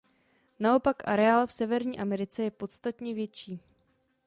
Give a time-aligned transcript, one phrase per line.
[0.59, 3.59] Naopak areál v Severní Americe je podstatně větší.